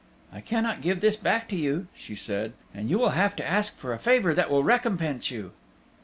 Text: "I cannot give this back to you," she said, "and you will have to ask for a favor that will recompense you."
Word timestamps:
"I 0.33 0.41
cannot 0.41 0.81
give 0.81 0.99
this 0.99 1.15
back 1.15 1.47
to 1.49 1.55
you," 1.55 1.85
she 1.93 2.15
said, 2.15 2.53
"and 2.73 2.89
you 2.89 2.97
will 2.97 3.11
have 3.11 3.35
to 3.35 3.47
ask 3.47 3.77
for 3.77 3.93
a 3.93 3.99
favor 3.99 4.33
that 4.33 4.49
will 4.49 4.63
recompense 4.63 5.29
you." 5.29 5.51